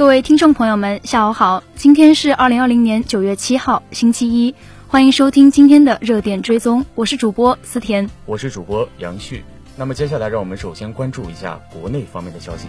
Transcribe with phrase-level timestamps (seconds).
[0.00, 1.62] 各位听众朋友们，下午好！
[1.74, 4.54] 今天是二零二零年九月七号，星期一，
[4.88, 9.44] 欢迎收听今天的热点追踪，我是主播思甜，我是主播杨旭。
[9.76, 12.66] 那么接下来，让我们首先关注一下国内方面的消息。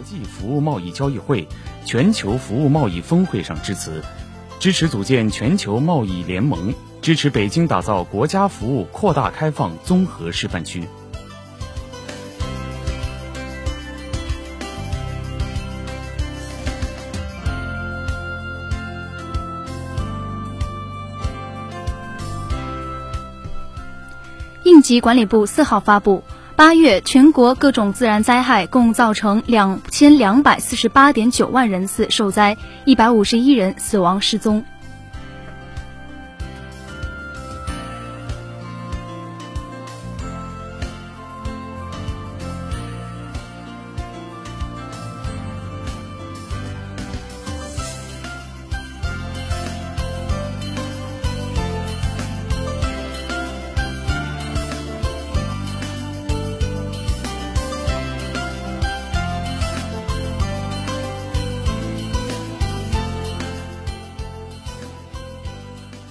[0.00, 1.46] 国际服务贸易交易会
[1.84, 4.02] 全球服务贸易峰会上致辞，
[4.58, 10.88] 支持组建全球贸易联盟，支持北京打造国家服务扩大开放综合示范区。
[24.64, 26.24] 应急管理部四号发布，
[26.60, 34.62] 八月全国各种自然灾害共造成两千两百四十八点九万人次受灾，一百五十一人死亡失踪。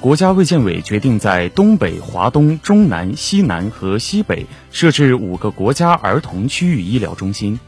[0.10, 7.60] 国家卫健委决定在东北、华东、中南、西南和西北设置五个国家儿童区域医疗中心。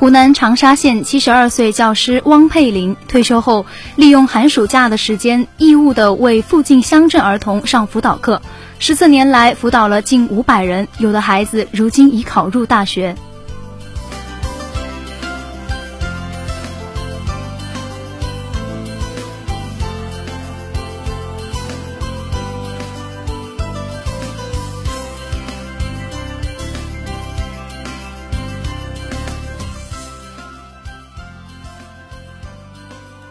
[0.00, 3.66] 湖南长沙县七十二岁教师汪佩林退休后，
[3.96, 8.40] 利用寒暑假的时间，义务的为附近乡镇儿童上辅导课，
[8.78, 13.14] 十四年来辅导了近五百人，有的孩子如今已考入大学。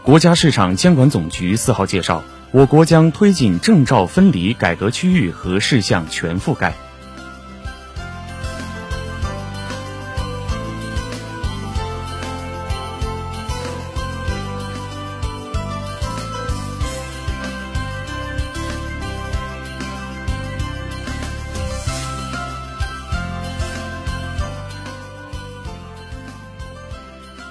[0.09, 6.73] 国家市场监管总局四号介绍，我国将推进证照分离改革区域和事项全覆盖。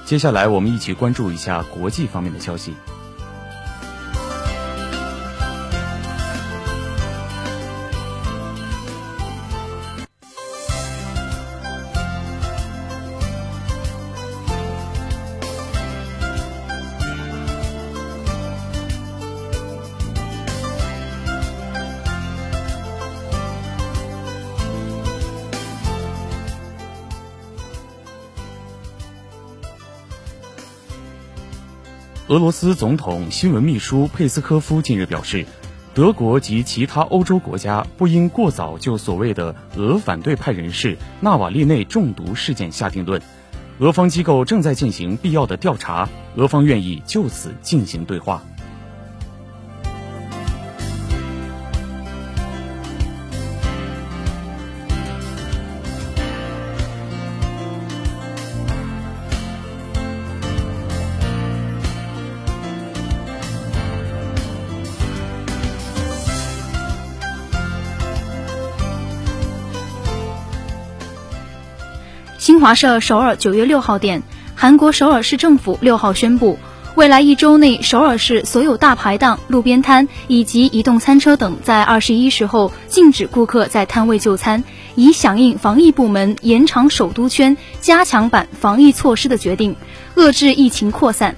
[0.09, 2.73] 接下来，我们一起关注一下国际方面的消息。
[32.29, 35.47] 俄罗斯总统新闻秘书佩斯科夫近日表示，
[35.95, 43.23] 德国及其他欧洲国家不应过早就所谓的俄反对派人士纳瓦利内中毒事件下定论。
[43.79, 46.07] 俄方机构正在进行必要的调查，
[46.37, 48.43] 俄方愿意就此进行对话。
[72.69, 74.23] 华社首尔九月六号电，
[74.55, 76.59] 韩国首尔市政府六号宣布，
[76.97, 84.65] 未来一周内，首尔市所有大排档、路边摊以及移动餐车等，在二十一时后禁止顾客在摊位就餐，
[84.97, 89.75] 以响应防疫部门延长首都圈加强版防疫措施的决定，
[90.15, 91.37] 遏制疫情扩散。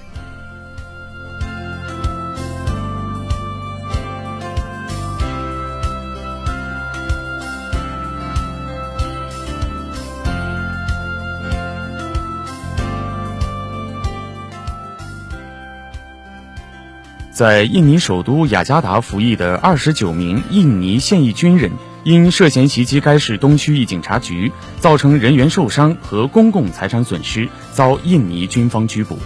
[17.41, 21.73] 在印尼首都雅加达服役的二十九名印尼现役军人，
[22.05, 29.19] 因涉嫌袭击该市东区一警察局，造成人员受伤和公共财产损失，遭印尼军方拘捕。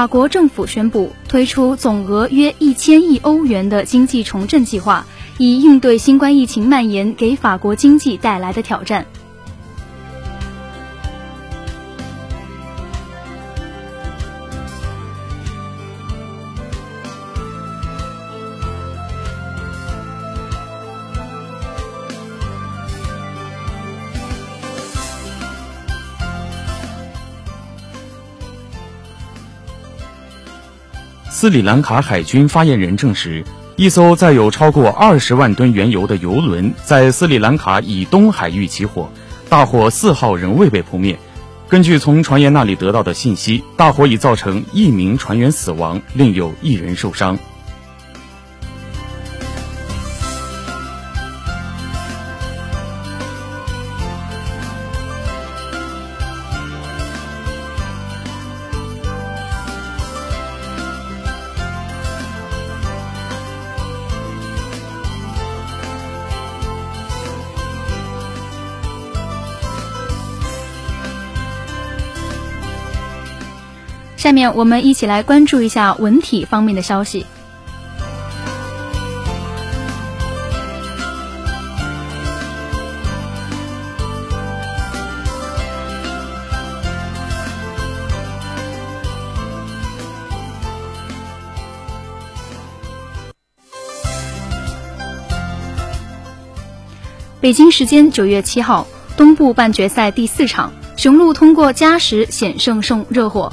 [0.00, 5.04] 法国政府宣布推出总额约一千亿欧元的经济重振计划，
[5.36, 9.04] 以应对新冠疫情蔓延给法国经济带来的挑战。
[31.40, 33.42] 斯里兰卡海军发言人证实，
[33.76, 39.10] 一艘载有超过二十万吨原油的油轮在斯里兰卡以东海域起火，
[39.48, 41.18] 大火四号仍未被扑灭。
[41.66, 47.38] 根据从船员那里得到的信息，大火已造成一名船员死亡，另有一人受伤。
[74.20, 77.24] 下面我们一起来关注一下文体方面的消息。
[97.40, 103.50] 北京时间九月七号，东部半决赛第四场，雄鹿通过加时险胜胜热火。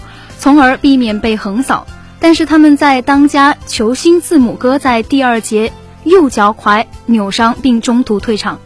[0.47, 1.85] 从而避免被横扫，
[2.21, 5.73] 但是他们在当家球星字母哥在第二节
[6.05, 8.57] 右脚踝扭伤，并中途退场。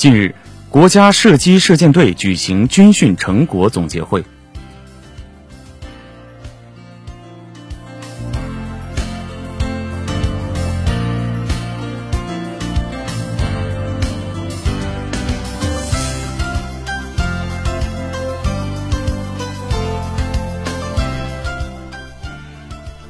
[0.00, 0.34] 近日，
[0.70, 4.24] 国家射击射箭队举行军训成果总结会。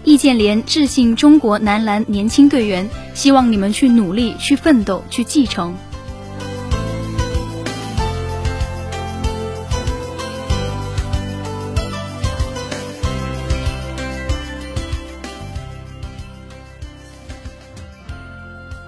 [0.03, 5.73] 易建联致信中国男篮年轻队员，希望你们去努力、去奋斗、去继承。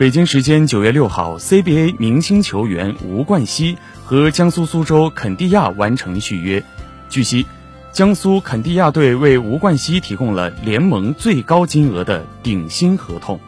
[0.02, 6.64] 北京时间九月六号，CBA 明星球员吴冠希和江苏苏州肯帝亚完成续约。
[7.08, 7.46] 据悉，
[7.92, 13.38] 江苏肯帝亚队为吴冠希提供了联盟最高金额的顶薪合同。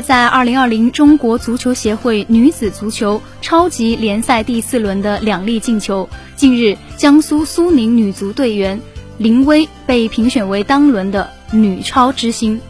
[0.00, 8.80] 在二零二零中国足球协会女子足球超级联赛第四轮的两粒进球，近日江苏苏宁女足队员
[9.18, 12.60] 林薇被评选为当轮的女超之星。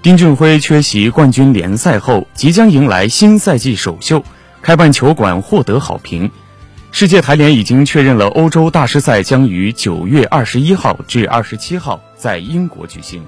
[0.00, 4.22] 丁俊晖缺席冠军联赛后，即将迎来新赛季首秀，
[4.62, 6.30] 开办球馆获得好评。
[6.92, 13.26] 世界台联已经确认了欧洲大师赛将于九月二十一号至二十七号在英国举行。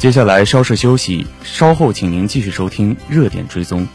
[0.00, 3.86] 接下来稍事休息，稍后请您继续收听热点追踪。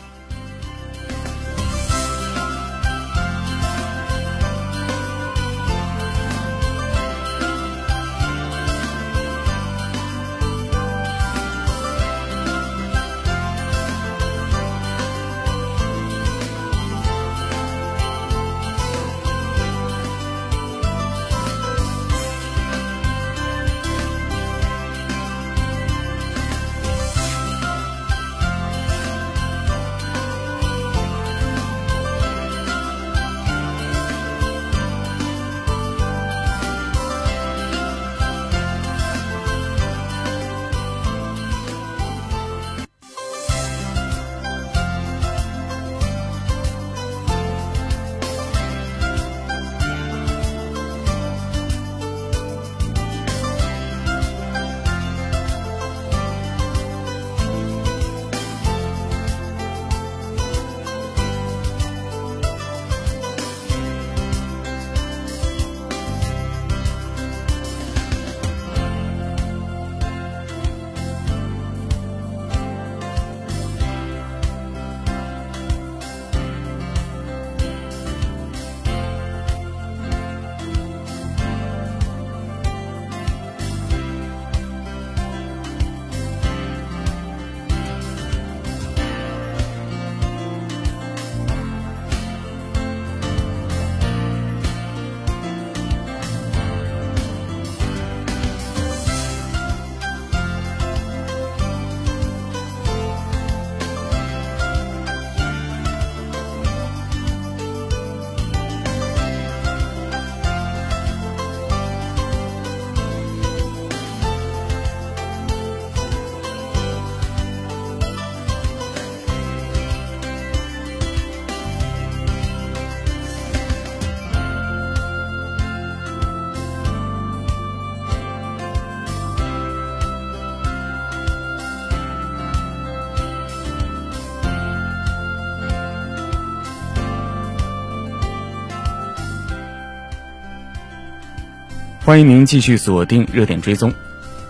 [142.06, 143.92] 欢迎您继续锁定热点追踪。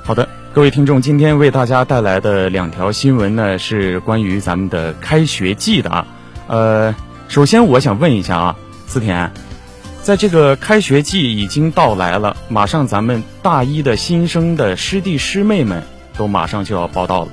[0.03, 6.07] 好的，各位听众，今天为大家带来的两条新闻呢，是关于咱们的开学季的啊。
[6.47, 6.95] 呃，
[7.29, 8.55] 首先我想问一下啊，
[8.87, 9.31] 思田，
[10.03, 15.81] 在这个开学季已经到来了，马上咱们大一的新生的师弟师妹们
[16.17, 17.31] 都马上就要报到了。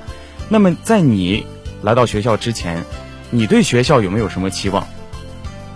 [0.49, 1.45] 那么在你
[1.83, 2.85] 来到学校之前，
[3.31, 4.87] 你对学校有没有什么期望？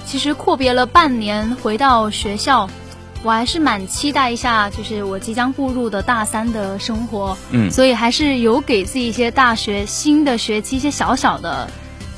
[0.05, 2.71] 其实阔别了半年，回到学校。
[3.23, 11.69] 我还是蛮期待一下，就是我即将步入的大三的生活，嗯，所以还是有给自己一些大学新的学期一些小小的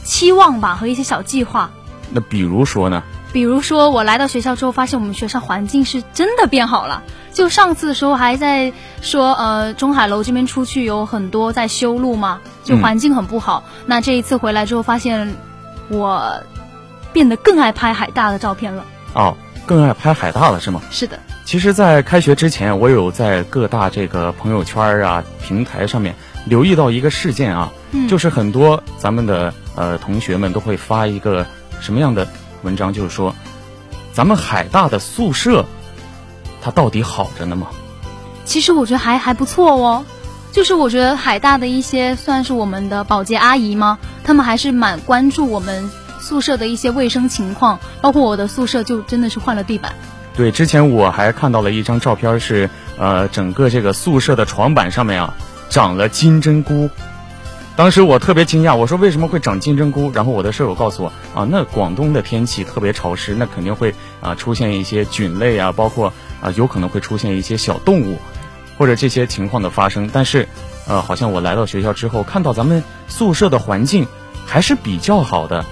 [0.05, 1.71] 期望吧，和一些小计划。
[2.11, 3.03] 那比如说呢？
[3.31, 7.03] 比如说我来到学校之后，发现我们学校环境是真的变好了。
[7.33, 13.65] 就上次的时候还在说，呃，中海楼这边出去有很多在修路嘛，就环境很不好。
[13.87, 15.37] 那这一次回来之后，发现
[15.89, 16.43] 我
[17.13, 18.85] 变得更爱拍海大的照片了。
[19.15, 19.37] 哦。
[19.69, 20.81] 更爱拍海大了是吗？
[20.91, 21.19] 是的。
[21.45, 26.15] 其实，在开学之前，我有在各大这个朋友圈啊平台上面
[26.47, 27.71] 留意到一个事件啊，
[28.09, 31.47] 就是很多咱们的呃同学们都会发一个
[31.81, 32.27] 什么样的
[32.63, 33.35] 文章，就是说，
[34.13, 35.65] 咱们海大的宿舍，
[36.63, 37.69] 它到底好着呢吗？
[38.45, 40.05] 其实我觉得还还不错哦，
[40.53, 43.99] 就是我觉得海大的一些算是我们的保洁阿姨吗？
[44.25, 45.91] 他们还是蛮关注我们。
[46.21, 49.95] 宿舍的一些卫生情况，包括我的宿舍就真的是换了地板。
[50.37, 55.35] 对，之前我还看到了一张照片，是呃整个这个宿舍的床板上面啊
[55.69, 56.89] 长了金针菇。
[57.75, 60.11] 当时我特别惊讶，我说为什么会长金针菇？
[60.13, 68.19] 然后我的舍友告诉我啊，那广东的天气特别潮湿，那肯定会啊出现一些菌类啊，包括啊有可能会出现一些小动物
[68.77, 70.11] 或者这些情况的发生。
[70.13, 70.49] 但是
[70.89, 74.07] 呃，好像我来到学校之后，看到咱们宿舍的环境
[74.47, 75.65] 还是比较好的。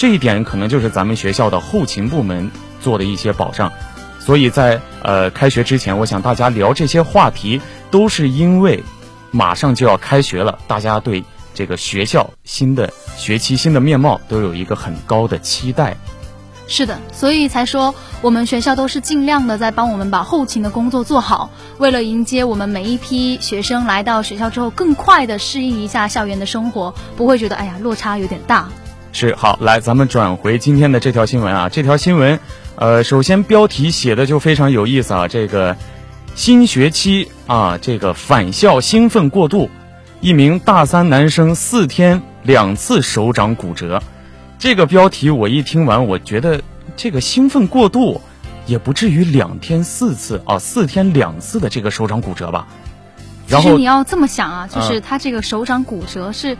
[0.00, 3.70] 这一点可能就是咱们学校的后勤部门做的一些保障，
[4.18, 8.82] 所以在呃开学之前，我想大家聊这些话题，都是因为
[9.30, 15.94] 马上就要开学了，大家对这个学校新的学期、新的面貌都有一个很高的期待。
[16.66, 28.70] 是的，所以才说我们学校都是尽量的在帮我们把后勤的工作做好，为了迎接我们每一批学生来到学校之后，更快的适应一下校园的生活，不会觉得哎呀落差有点大。
[29.12, 31.68] 是好，来，咱们转回今天的这条新闻啊。
[31.68, 32.38] 这条新闻，
[32.76, 35.28] 呃，首先标题写的就非常有意思啊。
[35.28, 35.76] 这个
[36.34, 39.68] 新学期啊，这个返校兴奋过度，
[40.20, 44.00] 一名大三男生四天两次手掌骨折。
[44.58, 46.62] 这个标题我一听完，我觉得
[46.96, 48.20] 这个兴奋过度，
[48.66, 52.66] 也不至于两天四次啊，四天两次的这个手掌骨折吧。
[53.48, 56.56] 其实你要这么想啊，就是他这个手掌骨折是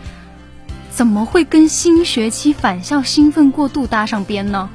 [0.91, 4.69] 怎么会跟新学期返校兴奋过度搭上边呢？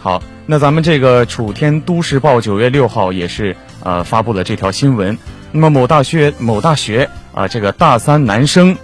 [0.00, 5.16] 好，那咱们这个楚天都市报九月六号也是呃发布了这条新闻。
[5.52, 8.76] 那么某大学某大学啊，这个大三男生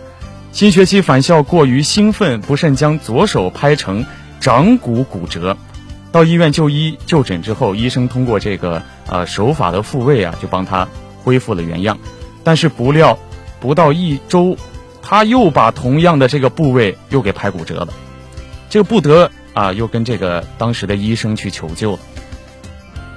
[0.52, 4.06] 新学期返校过于兴奋，不慎将左手拍成
[4.40, 5.56] 掌骨骨折，
[6.12, 10.88] 到医院就医就诊之后，医生通过这个呃手法的复位啊，就帮他
[11.23, 11.99] 恢复了原样。
[12.42, 13.18] 但是不料，
[13.61, 14.56] 不到一周，
[15.06, 17.88] 他又把同样的这个部位又给拍骨折了，
[18.70, 21.99] 这个不得啊，又跟这个当时的医生去求救了。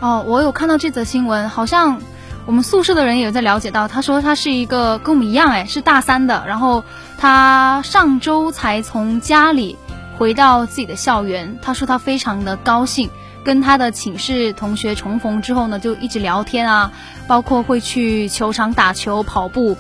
[0.02, 2.02] 哦，我有看到这则新闻，好像
[2.46, 6.84] 我们宿舍的人也在了解到，他说他是一个跟我们一样，哎，是大三的，然后
[7.18, 9.78] 他上周才从家里
[10.18, 13.10] 回到自己的校园，他说他非常的高兴。
[13.44, 16.92] 跟他的寝室同学重逢之后呢，就一直聊天啊，
[17.28, 19.78] 包括会去球场打球、跑步，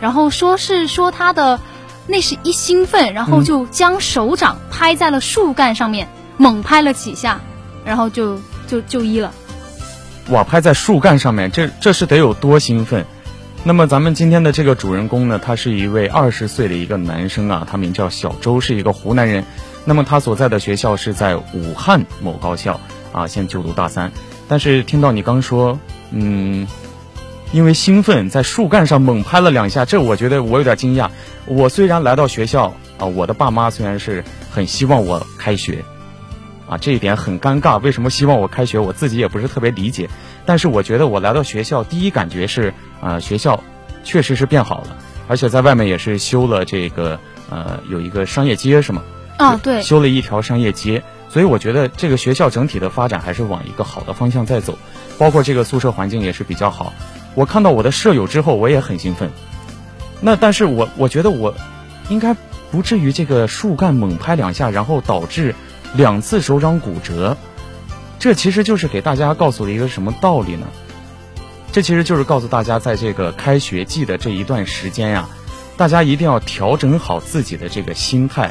[0.00, 1.60] 然后说是说他的
[2.06, 7.40] 那是一兴奋，然后就将手掌拍在了树干上面，猛拍了几下，
[7.84, 9.32] 然后就就就医了。
[10.30, 13.04] 哇，拍在树干上面，这这是得有多兴奋？
[13.64, 19.44] 那么咱们今天的这个主人公呢，他是一位二十岁的一个男生啊，他名叫小周，是一个湖南人。
[19.84, 22.80] 那么他所在的学校是在武汉某高校。
[23.12, 24.12] 啊，现在就读大三，
[24.46, 25.78] 但是听到你刚说，
[26.10, 26.66] 嗯，
[27.52, 31.10] 因为兴奋在树干上猛拍了两下，这我觉得我有点惊讶。
[31.46, 35.84] 我虽然来到学校啊，我的爸妈虽然是很希望我开学，
[36.68, 37.80] 啊，这一点很尴尬。
[37.80, 38.78] 为什么希望我开学？
[38.78, 40.08] 我自己也不是特别理解。
[40.44, 43.62] 但是我觉得我来到学校，第一感觉是啊，学校
[44.04, 44.96] 确实是变好了，
[45.28, 49.02] 而且在外面也是修了这个呃，有一个商业街是吗？
[49.38, 51.02] 啊，对，修了一条商业街。
[51.28, 54.78] 所以我觉得这个学校整体的发展还是往一个好的方向在走，
[55.18, 56.92] 包括这个宿舍环境也是比较好。
[57.36, 59.30] 我看到我的舍友之后，我也很兴奋。
[60.20, 61.54] 那但是我我觉得我
[62.08, 62.34] 应该
[62.72, 65.54] 不至于这个树干猛拍两下，然后导致
[65.94, 67.36] 两次手掌骨折。
[68.18, 70.66] 这其实就是给大家告诉了一个什么道理呢？
[71.70, 75.28] 这其实就是告诉大家，在这个开学季的这一段时间呀，
[75.76, 78.50] 大家一定要调整好自己的这个心态。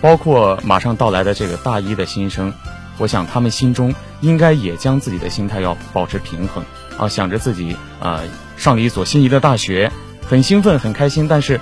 [0.00, 2.52] 包括马上到来的这个大一的新生，
[2.98, 6.64] 我想他们心中应该也将自己的心态要保持平衡
[6.98, 8.20] 啊，想着自己啊
[8.56, 9.90] 上了一所心仪的大学，
[10.26, 11.60] 很兴奋很开心，但是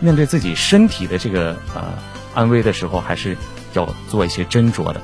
[0.00, 1.82] 面对自己身体的这个呃
[2.34, 3.36] 安危的时候，还是
[3.72, 5.00] 要做一些斟酌的。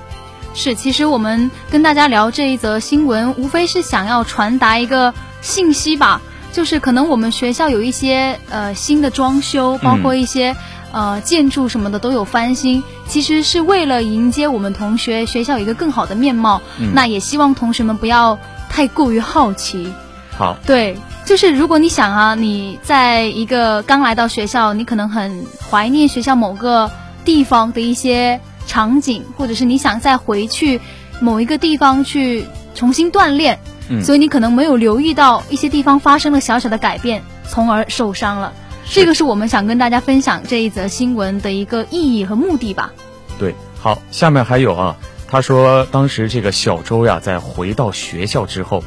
[0.55, 6.21] 是，其实我们跟大家聊这一则新闻，无非是想要传达一个信息吧，
[6.55, 10.57] 就是可能我们学校有一些呃新的装修，包括一些。
[10.97, 16.63] 呃，建筑什么的都有翻新，其实是为了迎接我们同学学校一个更好的面貌。
[16.93, 18.39] 那也希望同学们不要
[18.71, 19.93] 太过于好奇。
[20.39, 26.89] 好，对，就是如果你想啊，你在一个刚来到学校，你可能很怀念学校某个
[27.25, 30.81] 地方的一些场景，或者是你想再回去
[31.19, 33.59] 某一个地方去重新锻炼，
[34.03, 38.53] 所以你可能没有留意到一些地方发生了小小的改变，从而受伤了。
[38.87, 42.93] 这个是我们想跟大家分享这一则新闻的一个意义和目的吧。
[43.39, 48.85] 对，好，下面还有啊，他说当时这个小周呀，在回到学校之后，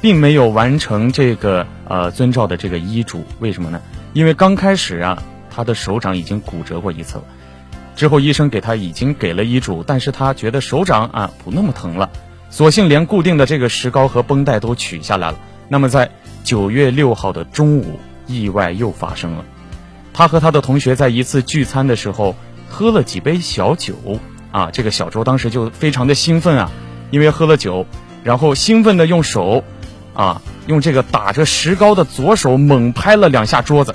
[0.00, 3.80] 并没有完成这个呃遵照的这个医嘱，为什么呢？
[4.12, 7.24] 因为刚开始啊，他的手掌已经骨折过一次了，
[7.94, 12.10] 之后医生给他已经给了医嘱，但是他觉得手掌啊不那么疼了，
[12.50, 15.38] 索性连固定的这个石膏和绷带都取下来了。
[15.68, 16.10] 那么在
[16.44, 17.98] 九月六号的中午。
[18.30, 19.44] 意外又发生了，
[20.12, 22.36] 他和他的同学在一次聚餐的时候
[22.68, 23.94] 喝了几杯小酒
[24.52, 26.70] 啊，这个小周当时就非常的兴奋啊，
[27.10, 27.86] 因为喝了酒，
[28.22, 29.64] 然后兴奋的用手
[30.12, 33.94] 啊，用这个打着石膏的左手猛拍了两下桌子，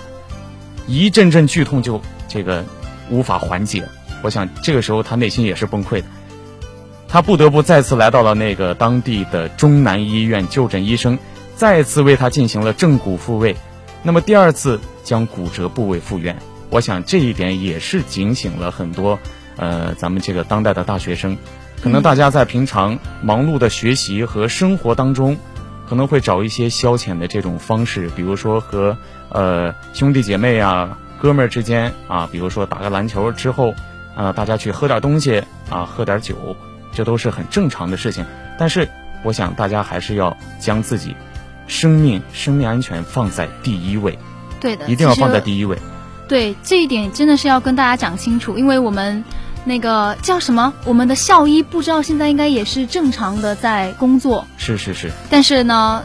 [0.87, 2.65] 一阵阵剧痛就这个
[3.11, 3.87] 无法缓解，
[4.23, 6.07] 我想这个时候他内心也是崩溃的，
[7.13, 11.19] 他不得不再次来到了那个当地的中南医院就诊，医生
[11.55, 13.55] 再次为他进行了正骨复位。
[14.01, 16.35] 那么第二次将骨折部位复原，
[16.71, 19.19] 我想这一点也是警醒了很多，
[19.57, 21.37] 呃，咱们这个当代的大学生，
[21.83, 25.37] 可能大家在平常忙碌的学习和生活当中，
[25.87, 28.97] 可能会找一些消遣的这种方式，比如说和
[29.29, 33.75] 呃兄弟姐妹啊、哥们儿之间啊，比如说打个篮球之后，
[34.15, 36.55] 啊，大家去喝点东西啊，喝点酒，
[36.93, 38.25] 这都是很正常的事情。
[38.57, 38.87] 但是，
[39.23, 41.15] 我想大家还是要将自己。
[41.65, 44.19] 生命、生命安全放在第一位，
[44.59, 45.77] 对的，一定要放在第一位。
[46.27, 49.23] 对这一点真的是要跟大家讲清楚，因为我们
[49.63, 54.45] 那个叫什么，我们的校医不知道现在应该也是正常的在工作。
[54.57, 55.09] 是是是。
[55.29, 56.03] 但是呢，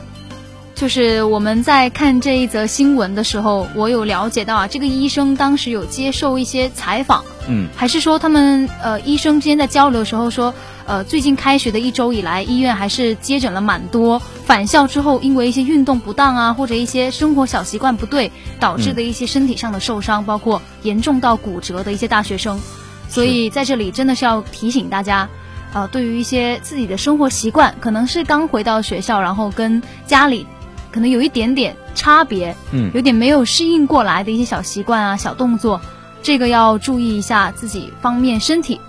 [0.79, 10.55] 就是我们在看这一则新闻的时候，我有了解到啊，这个医生当时有接受一些采访，嗯，还是说他们呃医生之间在交流的时候说。
[10.91, 22.59] 呃，最近开学的一周以来，医院还是接诊了蛮多返校之后因为一些运动不当啊，或者一些生活小习惯不对导致的一些身体上的受伤，包括严重到骨折的一些大学生。
[23.07, 25.29] 所以在这里真的是要提醒大家，
[25.75, 30.47] 呃，对于一些自己的生活习惯，可能是刚回到学校，然后跟家里
[30.93, 35.81] 可能有一点点差别，嗯，有点没有适应过来的一些小习惯啊、小动作，
[36.23, 38.81] 这个要注意一下自己方面身体。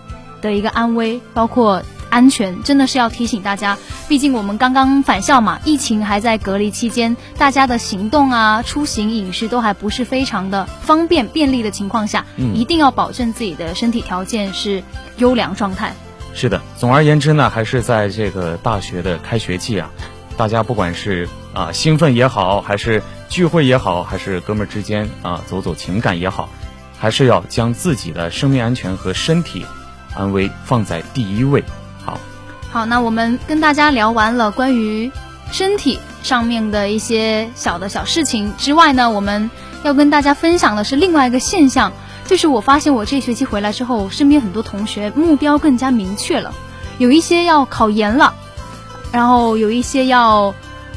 [0.42, 3.78] 的一个安危，包括安全，真的是要提醒大家。
[4.08, 14.82] 毕竟我们刚刚返校嘛，疫情还在隔离期间，大家的行动啊、出行、饮食都还不是非常的方便便利的情况下，嗯一定要保证自己的身体条件是
[15.18, 15.94] 优良状态。
[16.34, 19.92] 是的，总而言之呢，还是在这个大学的开学季啊，
[20.40, 26.48] 大家不管是啊兴奋也好，还是聚会也好，还是哥们儿之间啊走走情感也好，
[26.98, 29.66] 还是要将自己的生命安全和身体。
[30.16, 31.62] 安危放在第一位。
[32.06, 32.18] 好，
[32.72, 35.12] 好，那我们跟大家聊完了关于
[35.52, 39.52] 身体上面的一些小的小事情之外呢，我们
[39.84, 41.92] 要跟大家分享的是另外一个现象，
[42.26, 46.54] 就是我发现我这学期回来之后，身边很多同学目标更加明确了，
[46.98, 48.34] 有一些要考研了，
[49.12, 50.54] 然后有一些要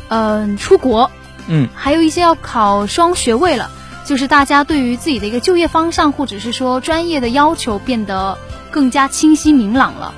[0.08, 1.10] 嗯出国，
[1.46, 3.70] 嗯，还有一些要考双学位了，
[4.04, 8.38] 就是大家对于自己的一个就业方向或者是说专业的要求变得。
[8.72, 10.14] 更加清晰明朗了，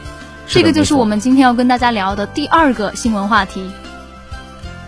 [0.47, 3.69] 这个就是我们今天要跟大家聊的第二个新闻话题。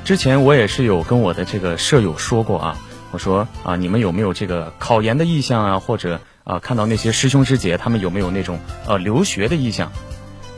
[0.04, 2.76] 之前我也是有跟我的这个舍友说过啊，
[3.10, 5.78] 我说啊，你们有没有这个考研的意向啊？
[5.80, 9.90] 或者啊，看到那些师兄师姐他们有没有那种呃留学的意向？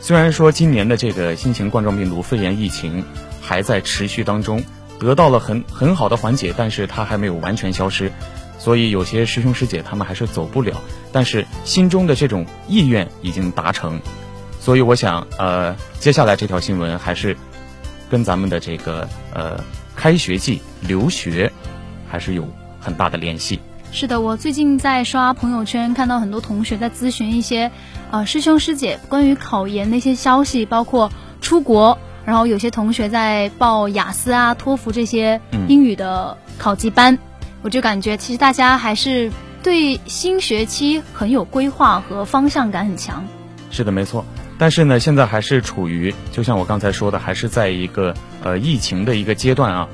[0.01, 3.05] 虽然说今年的这个新型冠状病毒肺炎疫情
[3.41, 4.63] 还在持续当中，
[4.99, 8.11] 得到了很很好的缓解，但是它还没有完全消失。
[8.59, 10.81] 所以有些师兄师姐他们还是走不了，
[11.13, 14.01] 但是心中的这种意愿已经达成，
[14.61, 17.37] 所以我想，呃，接下来这条新闻还是
[18.11, 19.63] 跟咱们的这个呃
[19.95, 21.53] 开学季留学
[22.09, 22.49] 还是有
[22.81, 23.61] 很大的联系。
[23.93, 27.71] 是的，我最近在刷朋友圈，看到很多同学在咨询一些
[28.11, 37.19] 呃师兄师姐关于考研那些消息，包括出国，然后有些同学在报雅思啊、托福这些英语的考级班。
[37.63, 39.31] 我就感觉，其实大家还是
[39.63, 43.25] 对新学期很有规划和方向感很强。
[43.71, 44.25] 是的，没错。
[44.57, 49.89] 但是呢，现在还是处于，就像我刚才说的，还是在一个呃疫情的一个阶段啊。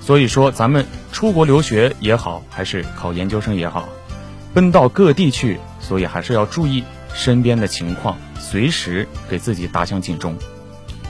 [0.00, 3.88] 所以说，咱们出国留学也好，还是考研究生也好，
[4.54, 6.82] 奔到各地去，所以还是要注意
[7.14, 10.34] 身边的情况，随时给自己打响警钟。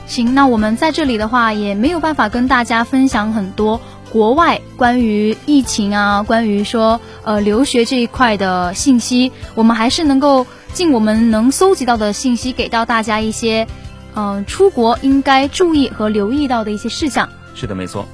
[0.07, 3.79] 行，那我们在这里的话，也没有办法跟大家分享很多。
[4.11, 13.65] 国外关于疫情啊，关于说呃留学这一块的信息，我们还是能够尽我们能搜集到的信息，给到大家一些
[14.13, 17.29] 嗯出国应该注意和留意到的一些事项。
[17.55, 18.05] 是的，没错。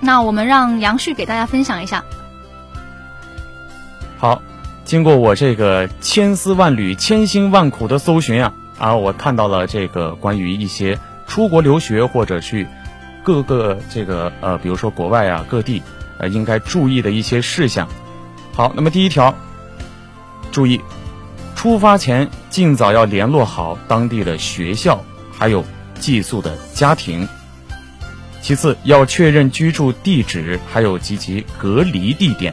[0.00, 2.02] 那我们让杨旭给大家分享一下。
[4.16, 4.40] 好，
[4.90, 10.98] 经过我这个千丝万缕、千辛万苦的搜寻啊，啊，我看到了这个关于一些
[11.28, 12.66] 出国留学或者去。
[13.22, 15.80] 各个这个呃，比如说国外啊，各地
[16.18, 17.86] 呃，应该注意的一些事项。
[18.52, 19.32] 好，那么第一条，
[20.50, 20.80] 注意
[21.54, 25.64] 出发前尽早要联络好当地的学校，还有
[26.00, 27.28] 寄宿的家庭。
[28.42, 32.52] 其次，要确认居住地址，还有及其隔离地点。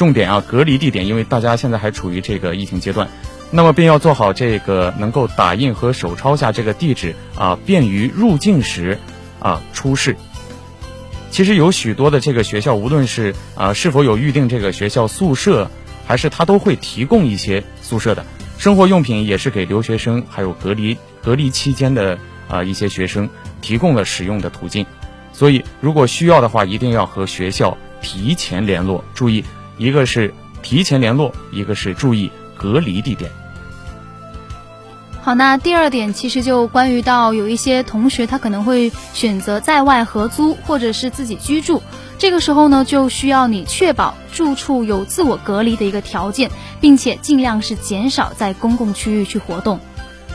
[0.00, 3.06] 重点啊，隔离地点，因为大家现在还处于这个疫情阶段，
[3.50, 8.98] 那么便要做好这个能够打印和手抄下这个地址啊，便于入境时。
[9.40, 10.16] 啊，出示。
[11.30, 15.70] 其实有许多的这个学校，无论是啊是否有预定这个学校宿舍，
[16.06, 18.24] 还是他都会提供一些宿舍的
[18.56, 23.28] 生活用品，也是给留学生还有隔离隔离期间的啊一些学生
[23.60, 24.86] 提供了使用的途径。
[25.34, 29.04] 所以，如果需要的话，一定要和学校提前联络。
[29.14, 29.44] 注意，
[29.80, 33.30] 一个是提前联络，一个是注意隔离地点。
[35.22, 41.82] 好，那第二点其实就关于到有一些同学他可能会选择在外合租或者是自己居住，
[42.18, 49.80] 这个时候呢就需要你确保住处有自我隔离的一个条件，并且尽量是减少在公共区域去活动。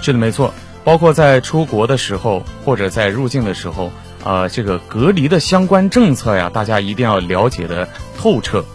[0.01, 3.91] 是的，没错，包括在出国的时候或者在入境的时候
[4.23, 8.65] 呃这个隔离的相关政策呀，大家一定要了解的透彻。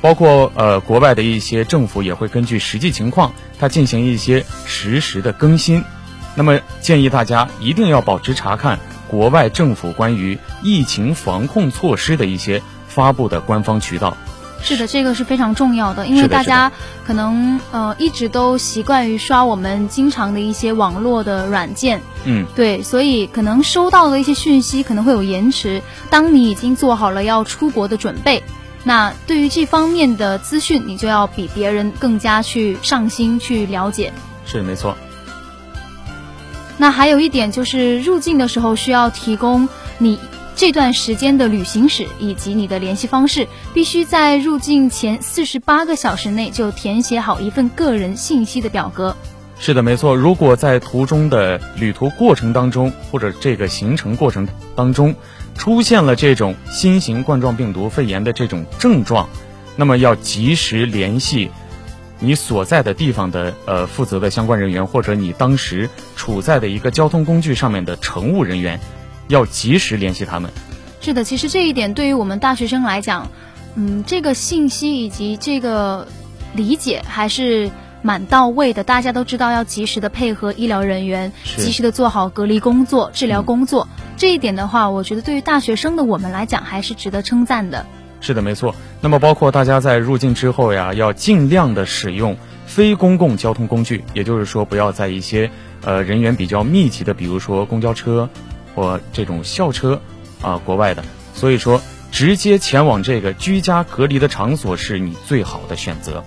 [0.00, 5.84] 包括呃国外的一些政府也会根据实际情况，它进行一些实时的更新。
[6.34, 14.16] 那么建议大家一定要保持查看国外政府关于疫情防控措施的一些发布的官方渠道。
[14.62, 16.70] 是的，这个是非常重要的，因为大家
[17.06, 25.82] 可能呃一直都习惯于刷我们经常的一些网络的软件，嗯，对，所以可能收到的一些讯息可能会有延迟。
[26.10, 28.42] 当你已经做好了要出国的准备，
[28.84, 34.12] 那对于这方面的资讯，你就要比别人更加去上心去了解。
[34.46, 34.96] 是没错。
[36.78, 40.18] 那还有一点就是入境的时候需要提供你。
[40.56, 49.16] 这段时间的旅行史以及你的联系方式，必须在入境前四十八个小时内就填写好一份个人信息的表格。
[49.58, 50.14] 是的，没错。
[50.14, 55.14] 如果在途中的旅途过程当中，或者这个行程过程当中，
[55.60, 59.28] 出现了这种新型冠状病毒肺炎的这种症状，
[59.76, 61.50] 那么要及时联系
[62.18, 68.80] 你所在的地方的呃负责的相关人员，或者你当时处在的一个交通工具上面的乘务人员。
[69.28, 70.50] 要及时联系他们。
[71.00, 73.30] 是的，其实这一点对于我们大学生来讲，
[73.74, 76.08] 嗯，这个信息以及这个
[76.54, 77.70] 理解还是
[78.02, 78.84] 蛮到位的。
[78.84, 83.88] 大家都知道要及时的配合医疗人员，及时的做好隔离工作、治疗工作。
[84.16, 87.86] 这一点的话，我觉得对于大学生的我们来讲，还是值得称赞的。
[88.20, 88.74] 是的，没错。
[89.00, 92.36] 那么，包括大家在入境之后呀，要尽量的使用
[92.66, 95.50] 非公共交通工具，也就是说，不要在一些
[95.82, 98.28] 呃人员比较密集的，比如说公交车。
[98.72, 100.00] 或这种校车，
[100.40, 101.02] 啊，国外的，
[101.34, 101.82] 所以说
[102.12, 106.24] 直接前往这个居家隔离的场所是你最好的选择。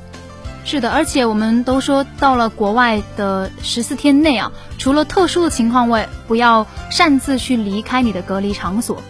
[0.66, 9.02] 是的，而且我们都说到了国外的十四天内啊，除了特殊的情况外，不要擅自去离开你的隔离场所。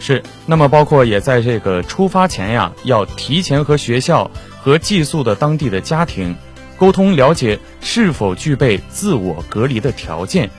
[0.00, 6.34] 是，那么包括也在这个出发前呀，要提前和学校和寄宿的当地的家庭
[6.76, 10.50] 沟通，了解是否具备自我隔离的条件。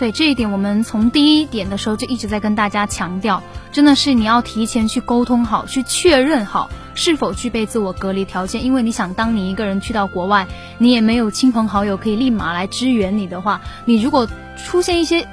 [0.00, 8.64] 对这一点，我们从第一点的时候就一直在跟大家强调，真的是你要提前去沟通好，去确认好是否具备自我隔离条件。
[8.64, 10.46] 因为你想，当你一个人去到国外，
[10.78, 15.28] 你也没有亲朋好友可以立马来支援你的话，你如果出现一些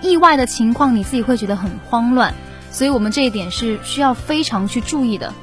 [0.00, 2.32] 意外的情况，你自己会觉得很慌乱。
[2.70, 5.34] 所以我们这一点是需要非常去注意的。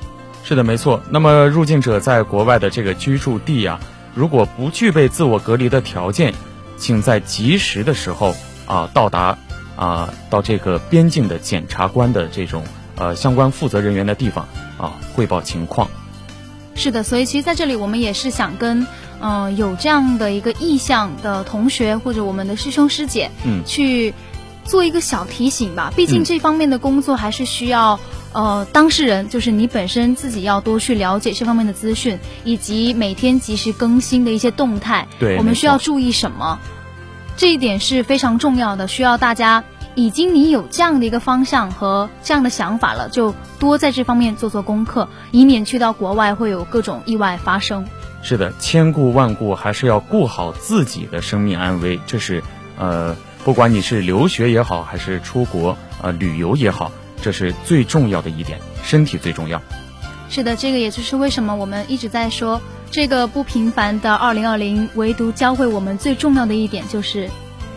[0.45, 1.03] 是的，没错。
[1.09, 3.77] 那么入境者在国外的这个居住地啊，
[4.15, 6.33] 如果不具备自我隔离的条件，
[6.77, 8.33] 请在及时的时候。
[8.69, 9.35] 啊，到达
[9.75, 12.63] 啊，到这个边境的检察官的这种
[12.95, 15.89] 呃相关负责人员的地方啊，汇报情况。
[16.75, 18.85] 是的，所以其实在这里我们也是想跟
[19.19, 24.13] 嗯有这样的一个意向的同学或者我们的师兄师姐，嗯，去
[24.63, 25.91] 做一个小提醒吧。
[25.95, 27.99] 毕竟这方面的工作还是需要
[28.33, 35.07] 呃当事人，就是你本身自己要多去了解这方面的资讯，以及每天及时更新的一些动态。
[35.19, 36.59] 对，我们需要注意什么？
[37.39, 39.63] 这一点是非常重要的，需要大家
[39.95, 47.85] 已经你有这样的一个方向和这样的想法了，就多在这方面做做功课，以免去到国外会有各种意外发生。
[48.21, 52.43] 是的，千顾万顾还是要顾好自己的生命安危，这是
[52.77, 59.61] 呃，不管你是留学也好，还是出国呃旅游也好，这是最重要的一点，身体最重要。
[60.29, 62.61] 是的，这个也就是为什么我们一直在说。
[62.91, 67.29] 这个不平凡的二零二零，唯独教会我们最重要的一点就是，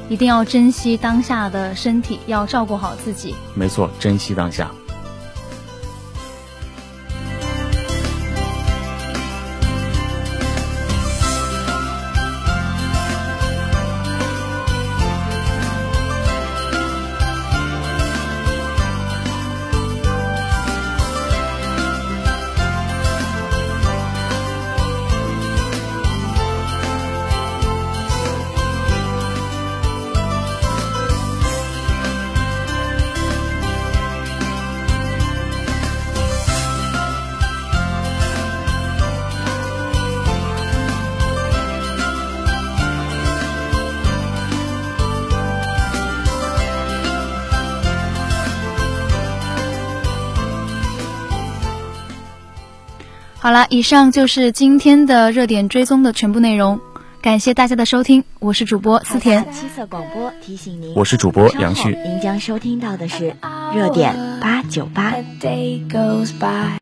[0.08, 3.34] 一定要珍惜当下的身体，要照顾好自己。
[3.54, 4.70] 没错，珍惜当下。
[53.70, 56.80] 以上就是今天的热点追踪的全部内容，
[57.20, 59.46] 感谢大家的收听，我是主播思甜。
[59.52, 63.36] 七色广播提醒您，我是主播杨旭，您将收听到的是
[63.74, 65.14] 热点八九八。